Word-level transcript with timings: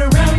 around, 0.00 0.29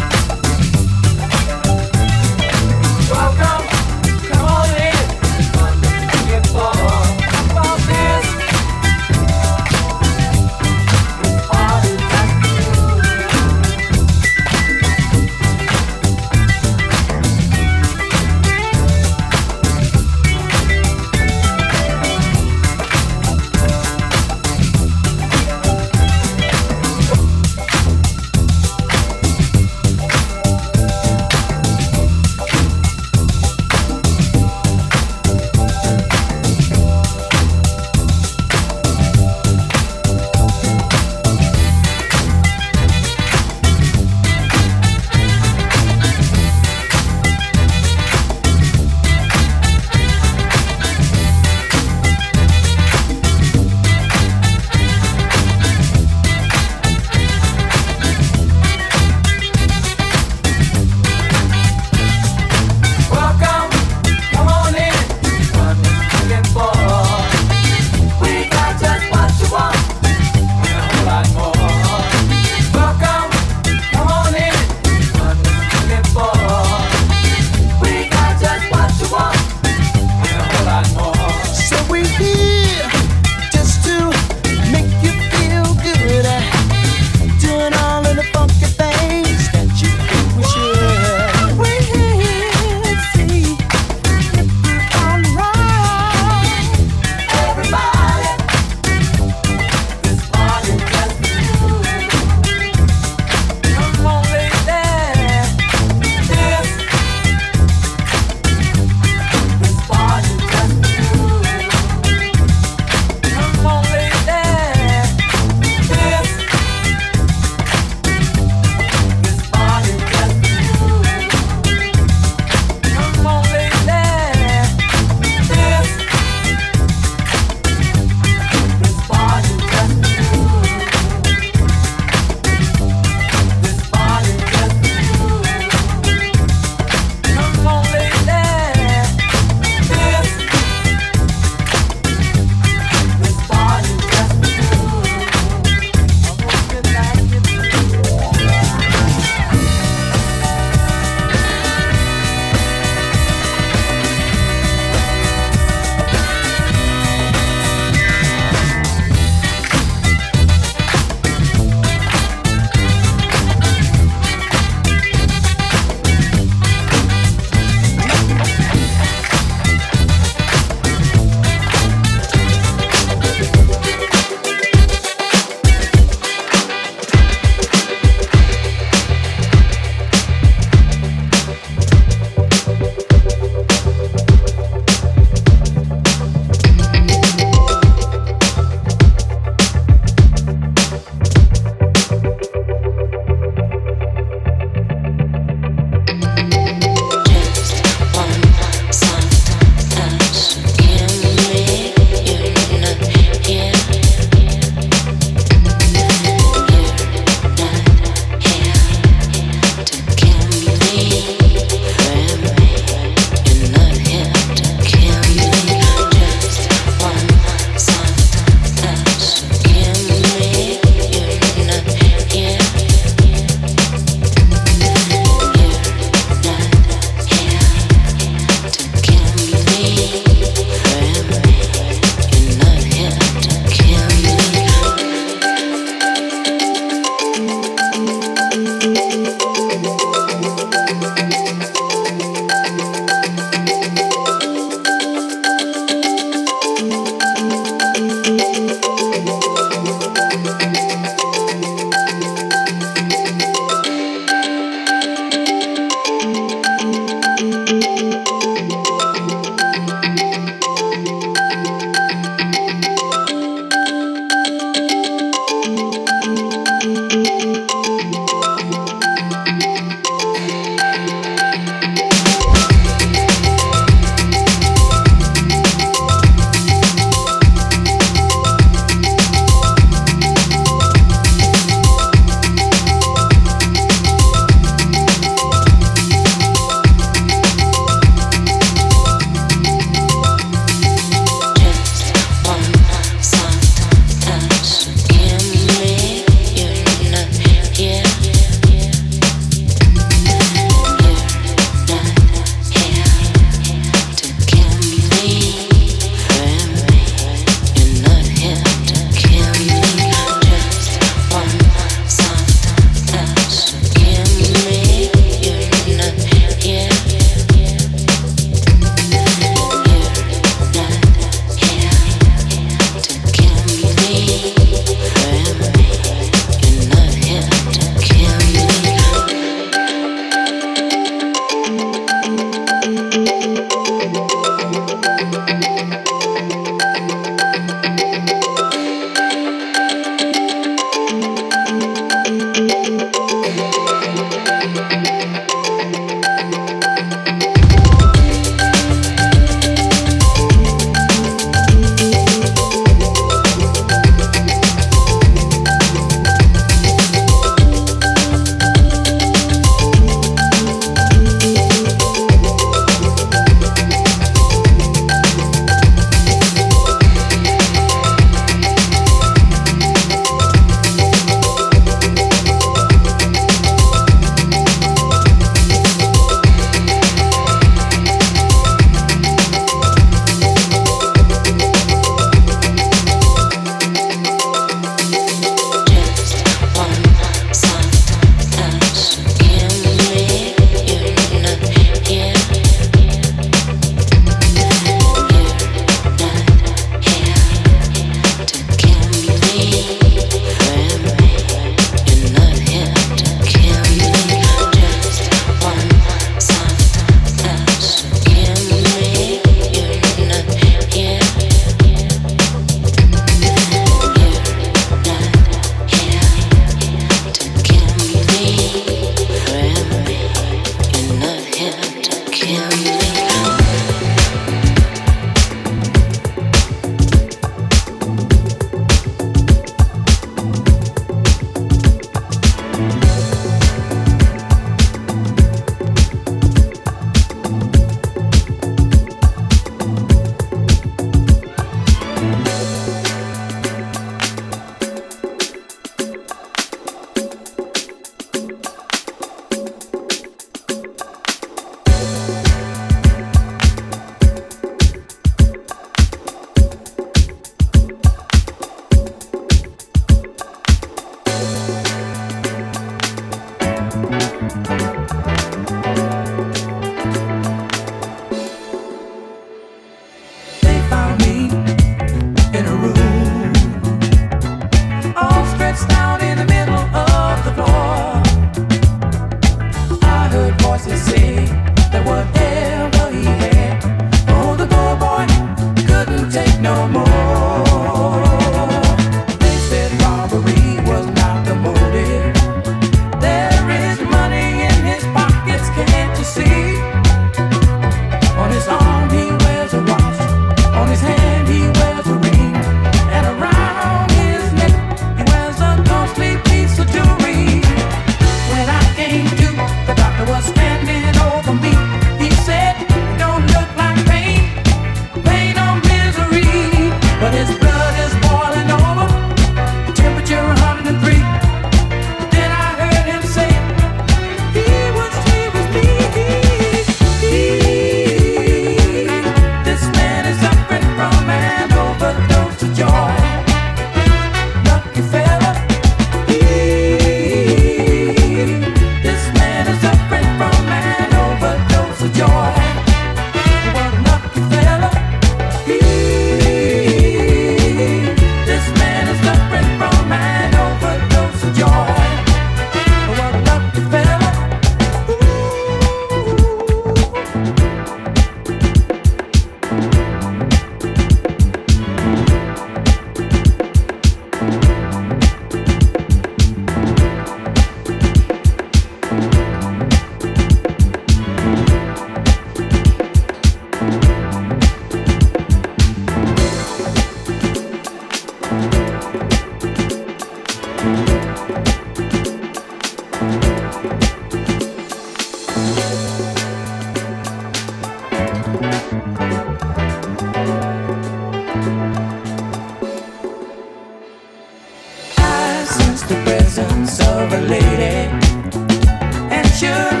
turn 599.61 600.00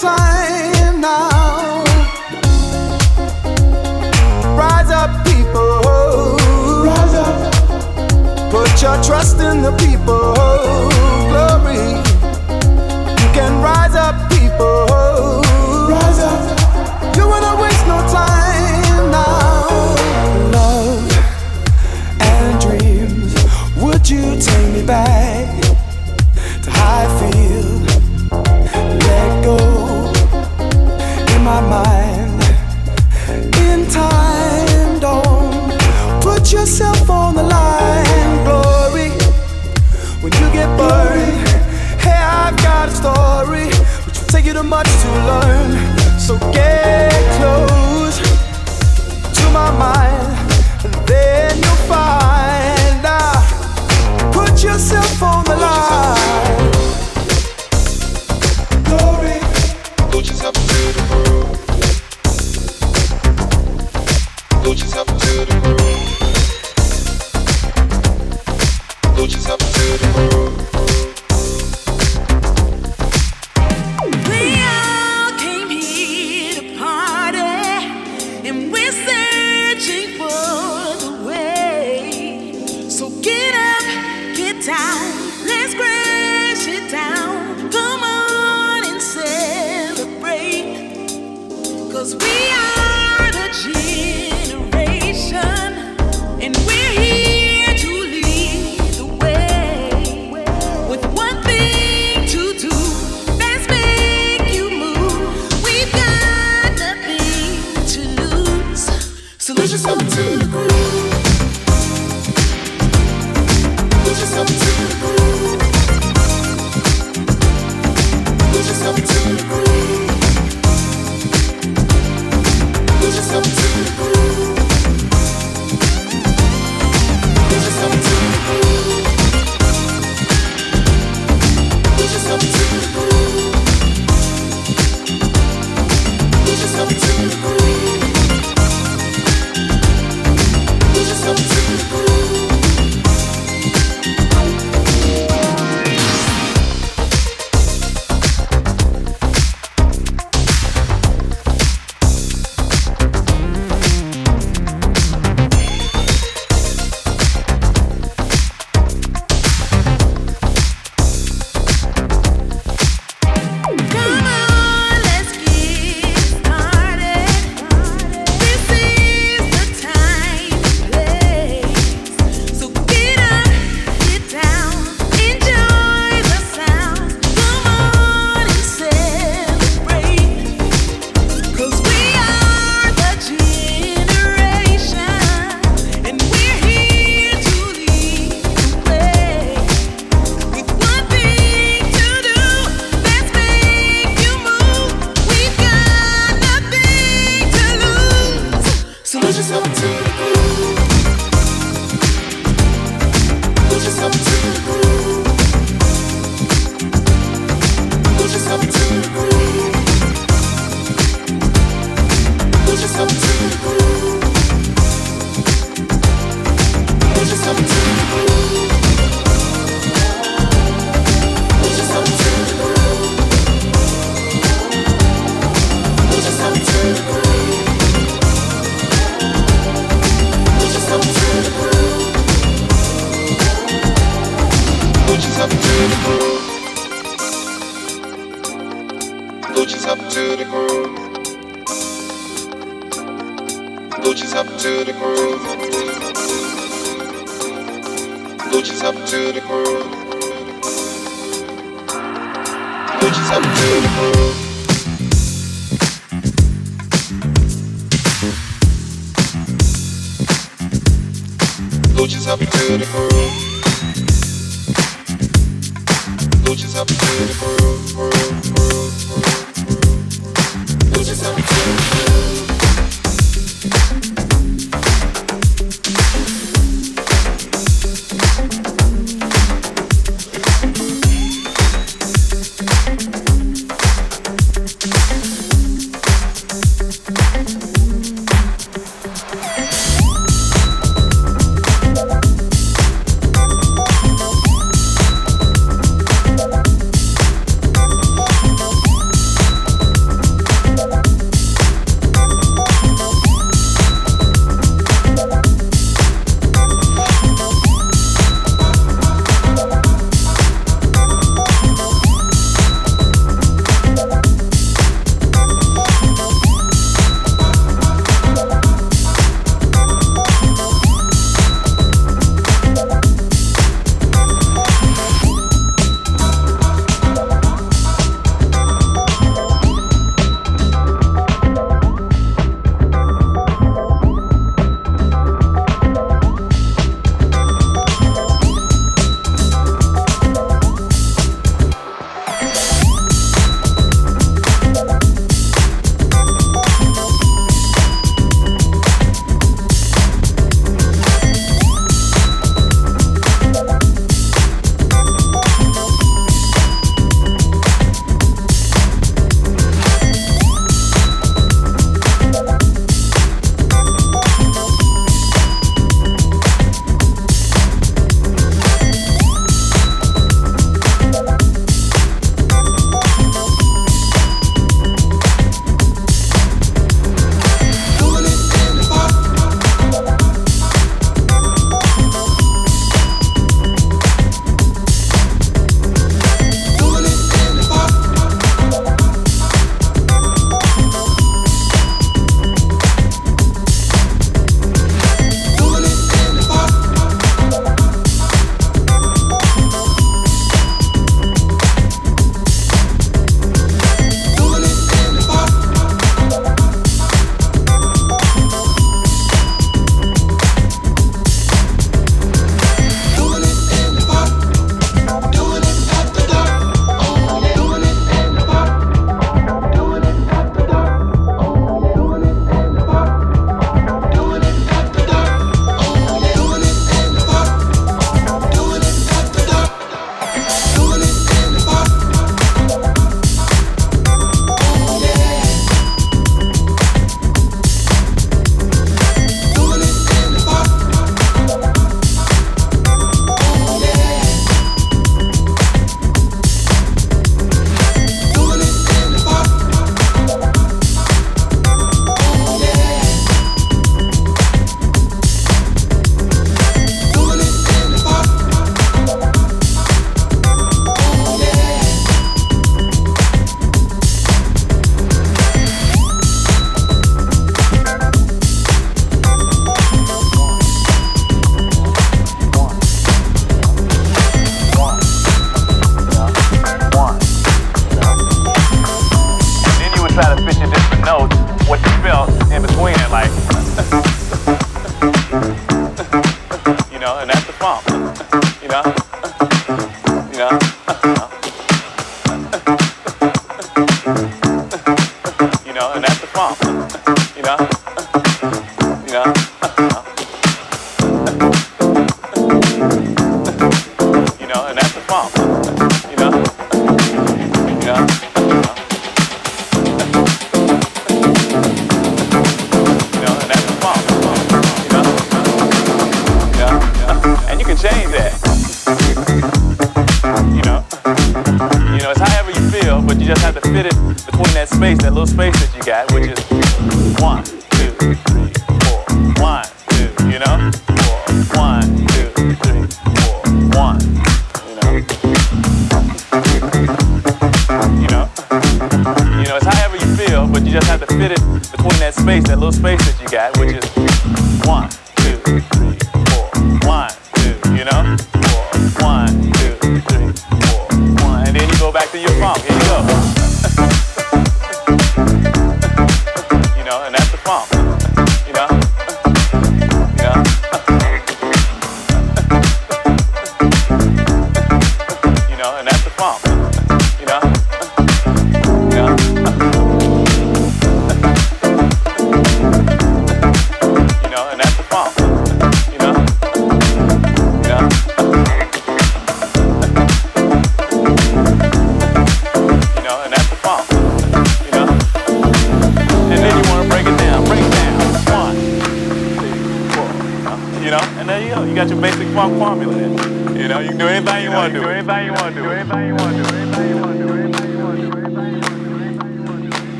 time 0.00 1.00
now. 1.00 1.84
Rise 4.56 4.90
up, 4.90 5.26
people. 5.26 5.82
Rise 6.84 7.14
up. 7.14 8.50
Put 8.50 8.80
your 8.80 8.96
trust 9.02 9.38
in 9.40 9.60
the 9.60 9.72
people. 9.76 11.29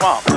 Know, 0.00 0.29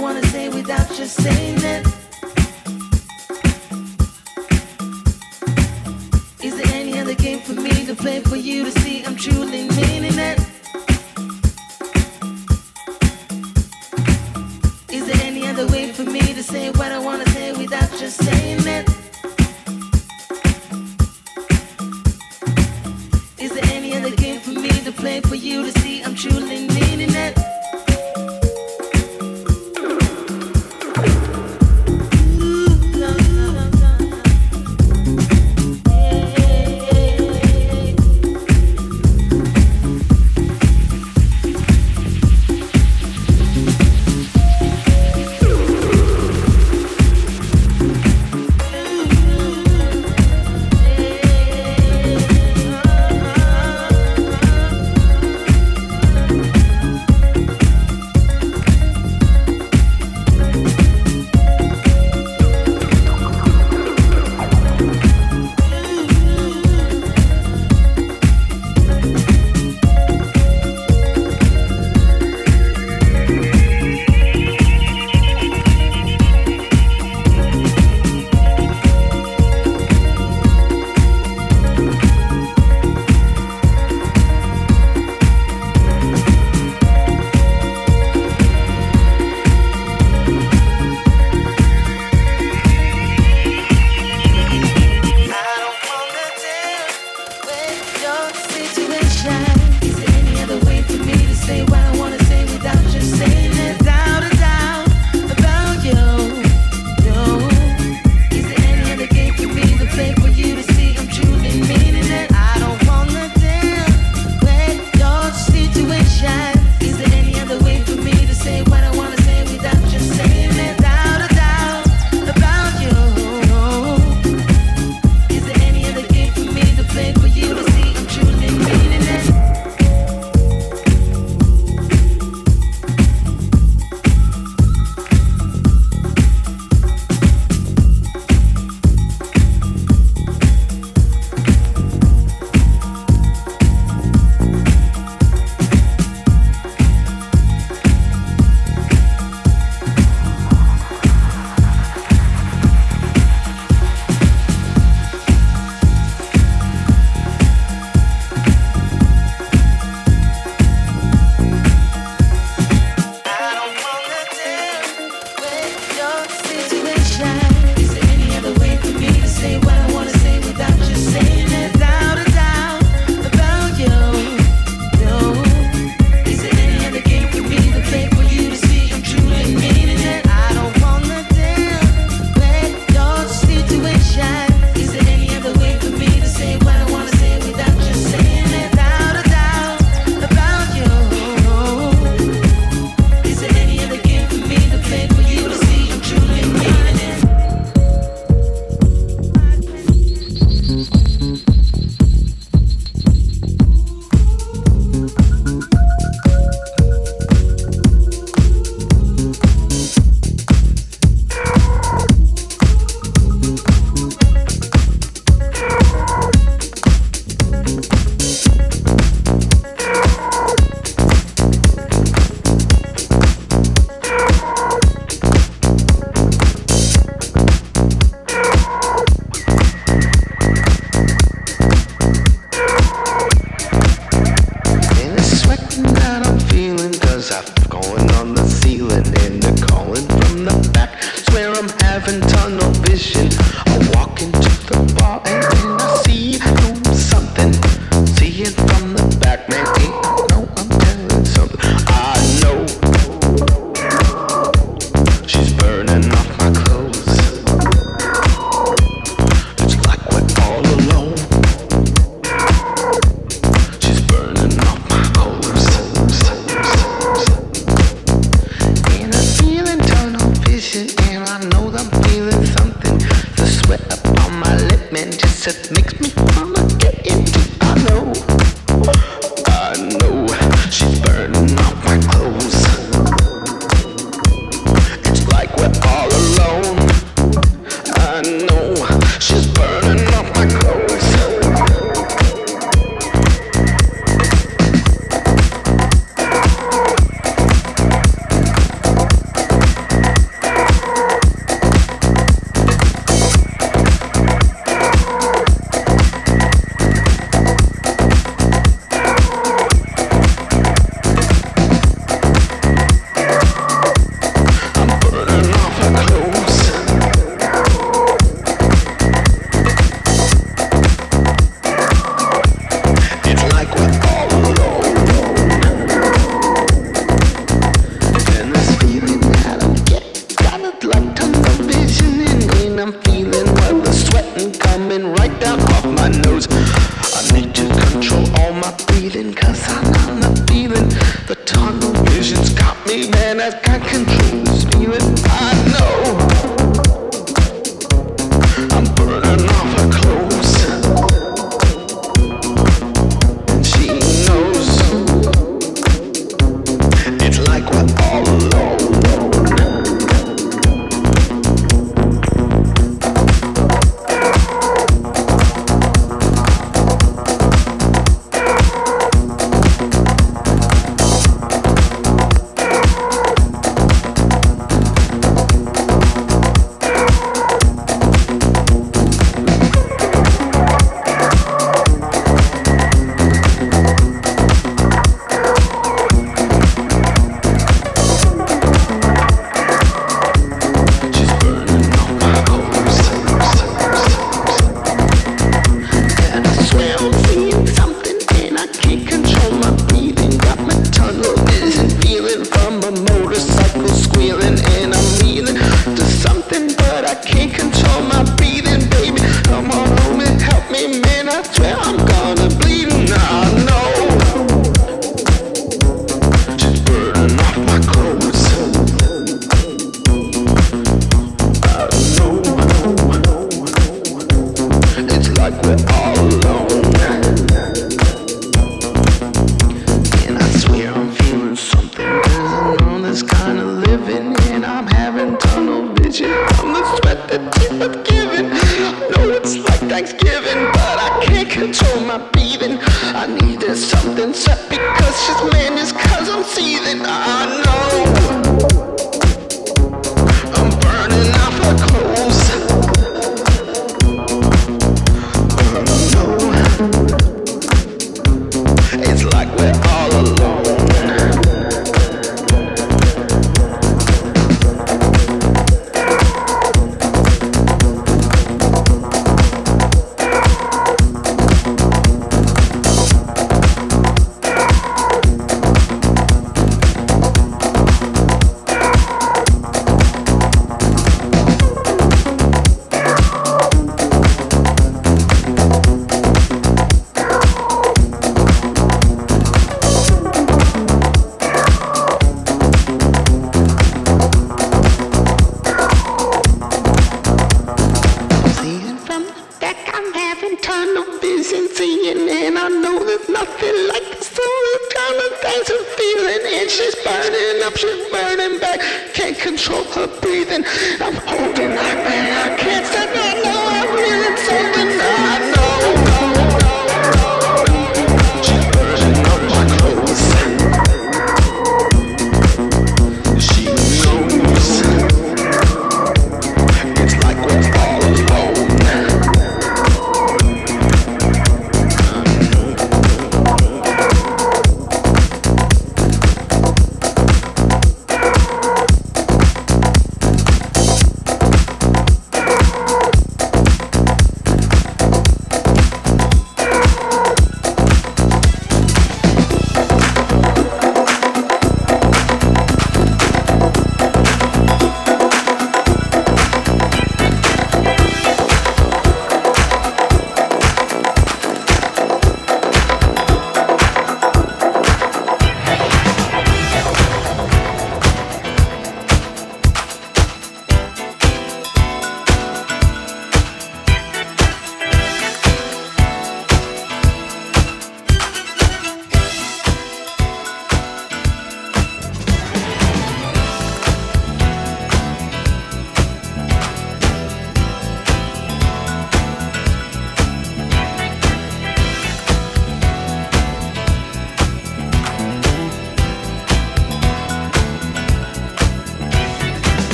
wanna 0.00 0.22
say 0.26 0.48
without 0.48 0.88
just 0.94 1.16
saying 1.22 1.58
it. 1.58 1.86
Is 6.42 6.56
there 6.56 6.74
any 6.74 6.98
other 6.98 7.14
game 7.14 7.40
for 7.40 7.54
me 7.54 7.84
to 7.86 7.94
play 7.94 8.20
for 8.20 8.36
you 8.36 8.64
to 8.64 8.70
see 8.80 9.04
I'm 9.04 9.16
truly 9.16 9.68
me? 9.68 9.87